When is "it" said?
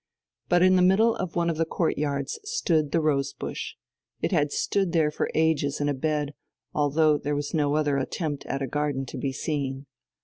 4.19-4.31